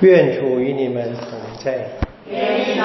[0.00, 1.88] 愿主与你们同在。
[2.30, 2.82] 愿你的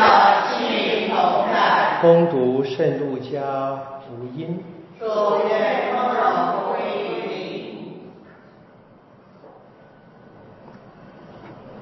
[0.48, 1.18] 心灵同
[1.52, 2.00] 在。
[2.02, 4.58] 攻读圣路加福音。
[4.98, 5.06] 主
[5.50, 6.22] 愿丰荣
[6.70, 7.34] 归于你。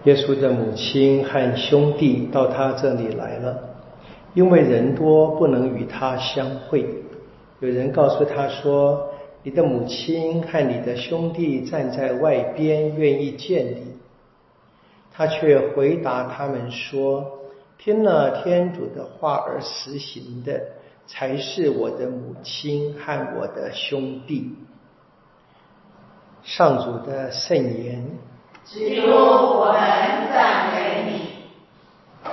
[0.05, 3.55] 耶稣的母亲和兄弟到他这里来了，
[4.33, 6.87] 因为人多，不能与他相会。
[7.59, 9.09] 有人告诉他说
[9.43, 13.98] ：“你的母亲和你的兄弟站在外边，愿意见你。”
[15.19, 17.41] 他却回答他们说
[17.77, 20.61] ：“听了天主的话而实行的，
[21.07, 24.55] 才是我的母亲和我的兄弟。”
[26.41, 28.01] 上主的圣言。
[28.63, 29.81] 只有我们
[30.31, 32.31] 赞美你。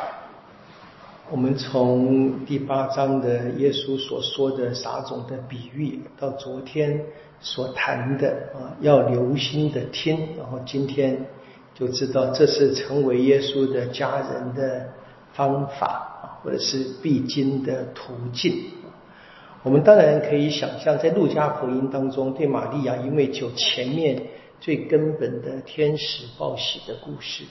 [1.28, 7.04] 我们从第八章的耶稣所说的撒种的比喻，到昨天
[7.40, 11.26] 所谈的啊，要留心的听，然后今天。
[11.78, 14.88] 就知道这是成为耶稣的家人的
[15.34, 18.70] 方法或者是必经的途径。
[19.62, 24.22] 我们当然可以想象，在路加福音当中，对玛利亚因为就前面
[24.58, 27.44] 最根本的天使报喜的故事，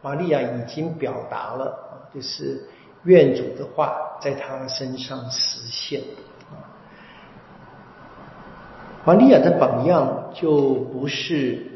[0.00, 2.62] 玛利亚已经表达了，就是
[3.02, 6.00] 愿主的话在他身上实现。
[9.04, 11.71] 玛利亚的榜样就不是。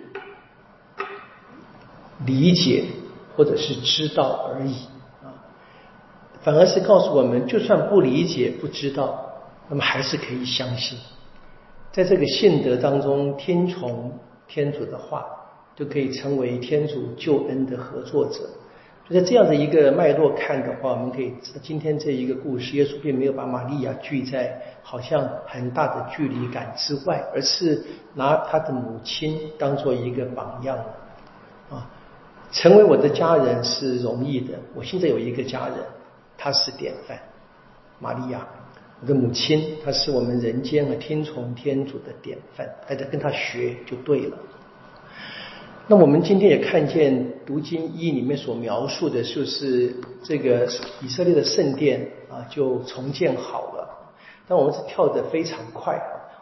[2.26, 2.84] 理解
[3.36, 4.74] 或者是知道而已
[5.22, 5.32] 啊，
[6.42, 9.24] 反而是告诉我们，就算不理解、不知道，
[9.68, 10.98] 那么还是可以相信，
[11.92, 14.12] 在这个信德当中听从
[14.46, 15.24] 天主的话，
[15.74, 18.40] 就可以成为天主救恩的合作者。
[19.08, 30.76] 就在这样的一个脉络看的话，我们可以知道，今天这一个故事，耶稣并没有把玛利亚拒在好像很大的距离感之外，而是拿他的母亲当做一个榜样。
[32.52, 34.54] 成为我的家人是容易的。
[34.74, 35.76] 我现在有一个家人，
[36.38, 37.18] 他是典范，
[37.98, 38.46] 玛利亚，
[39.00, 44.38] 我的母亲，她是我们人间和听从天主的典范，大家跟他学就对了。
[45.88, 50.66] 那我们今天也看见读经一里面所描述的，就是这个
[51.00, 53.88] 以色列的圣殿啊，就重建好了。
[54.48, 56.00] 但我们是跳得非常快，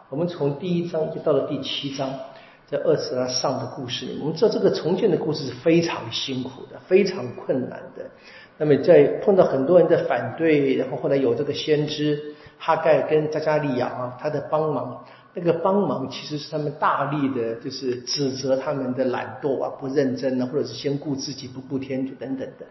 [0.09, 2.09] 我们从第一章就到了第七章。
[2.67, 8.05] 在二次拉上的故事，我们知道这个重建的故事是非常辛苦的，非常困难的。
[8.57, 22.65] 那么在碰到很多人的反对，然后后来有这个先知哈盖跟扎加利亚啊，他的帮忙，那个帮忙其实是他们大力的，就是指责他们的懒惰啊、不认真啊，或者是先顾自己不顾天主等等的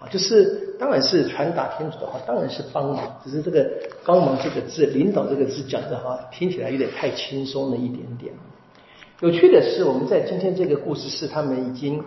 [0.00, 3.70] 啊，就是当然是传达天主的话，当然是帮忙，只是这个
[4.04, 8.32] 帮忙这个字，领导这个字讲的哈，听起来有点太轻松了一点点。
[9.20, 12.00] 有趣的是，我们在今天这个故事是他们已经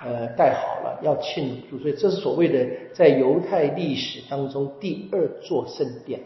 [0.00, 2.64] 呃盖好了，要庆祝，所以这是所谓的
[2.94, 6.20] 在犹太历史当中第二座圣殿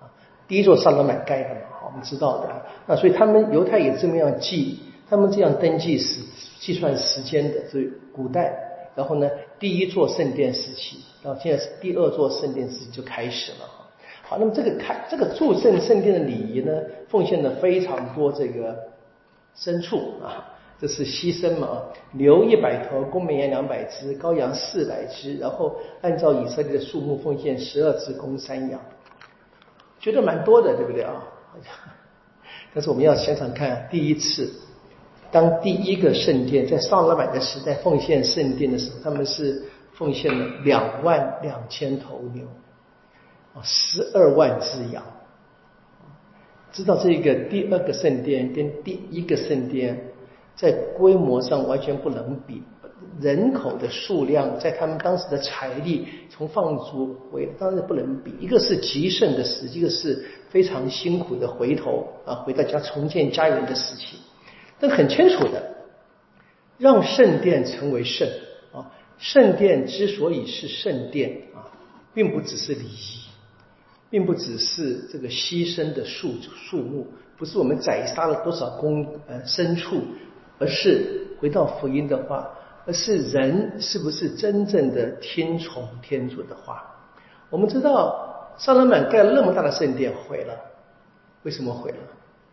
[0.00, 0.10] 啊，
[0.48, 2.50] 第一座萨勒曼盖的嘛，我们知道的。
[2.88, 6.20] 那所以他们犹太也这么样记，他们这样登记时
[6.58, 8.52] 计算时间的，所以古代，
[8.96, 13.58] 然后呢，第一座圣殿时期，然后现在是第二座圣殿时期就开始了
[14.24, 16.72] 好，那么这个开这个祝圣圣殿的礼仪呢，
[17.08, 18.92] 奉献了非常多这个。
[19.56, 20.44] 牲畜啊，
[20.80, 21.82] 这是牺牲嘛？
[22.12, 28.80] 牛一百头，公绵羊两百只，羔羊四百只，然后按照以色列的数目奉献十二只公山羊，
[30.00, 31.22] 觉得蛮多的，对不对啊？
[32.74, 34.52] 但是我们要想想看，第一次
[35.30, 42.44] 当第一个圣殿在萨拉满的时代奉献圣殿的时候，他们是奉献了两万两千头牛，
[43.54, 45.02] 啊，十二万只羊。
[46.74, 50.08] 知道这个第二个圣殿跟第一个圣殿
[50.56, 52.62] 在规模上完全不能比，
[53.20, 58.34] 人口的数量在他们当时的财力从放逐回当然不能比。
[58.40, 64.16] 一个是极盛的时期，一个是非常辛苦的回头啊，回到家重建家园的时期。
[64.80, 65.76] 但很清楚的，
[66.76, 68.28] 让圣殿成为圣
[68.72, 71.70] 啊，圣殿之所以是圣殿啊，
[72.12, 73.20] 并不只是礼仪。
[74.14, 77.04] 并不只是这个牺牲的数数目，
[77.36, 80.02] 不是我们宰杀了多少公呃牲畜，
[80.56, 82.48] 而是回到福音的话，
[82.86, 86.94] 而是人是不是真正的听从天主的话？
[87.50, 90.54] 我们知道，萨勒曼盖了那么大的圣殿毁了，
[91.42, 91.96] 为什么毁了？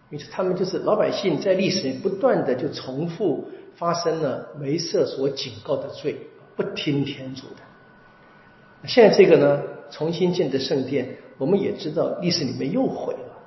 [0.10, 6.18] 因为他们就是老百姓在历史里不断的就重复发生了梅瑟所警告的罪，
[6.56, 8.88] 不听天主的。
[8.88, 9.62] 现在这个呢，
[9.92, 11.18] 重新建的圣殿。
[11.38, 13.38] 我们也知道历史里面又毁了，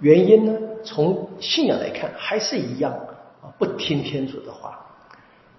[0.00, 0.58] 原因呢？
[0.82, 2.90] 从信仰来看还是一样
[3.42, 4.86] 啊，不听天主的话。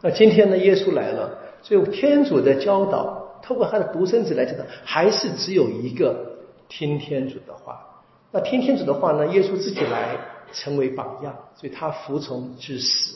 [0.01, 7.85] 那今天呢，耶稣来了，所以天主的教导，透过他的独生子来教导，还是只有一个听天主的话。
[8.31, 10.17] 那听天主的话呢，耶稣自己来
[10.51, 13.15] 成为榜样，所以他服从至死。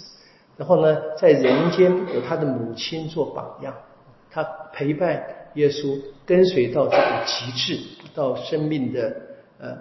[0.57, 3.73] 然后呢，在人间有他的母亲做榜样，
[4.29, 5.25] 他陪伴
[5.55, 7.79] 耶稣，跟随到这个极致，
[8.13, 9.15] 到生命的
[9.59, 9.77] 呃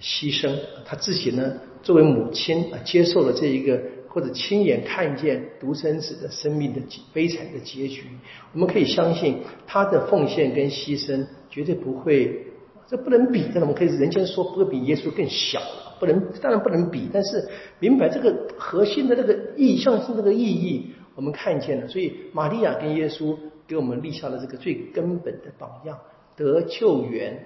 [0.00, 0.50] 牺牲。
[0.84, 3.80] 他自己呢，作为母亲啊，接受了这一个。
[4.12, 6.80] 或者亲眼看见独生子的生命的
[7.14, 8.04] 悲惨的结局，
[8.52, 12.44] 我们可以相信他的奉献跟牺牲绝对不会，
[12.86, 13.46] 这不能比。
[13.54, 15.62] 但我们可以人间说不会比耶稣更小，
[15.98, 17.08] 不能当然不能比。
[17.10, 21.88] 但是明白这个核心的那个意象是那个意义，我们看见了。
[21.88, 23.34] 所以玛利亚跟耶稣
[23.72, 25.98] 给我们立下了这个最根本的榜样，
[26.36, 27.42] 得救援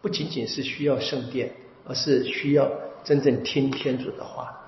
[0.00, 1.50] 不仅仅是需要圣殿，
[1.84, 2.70] 而是需要
[3.02, 4.65] 真正听天主的话。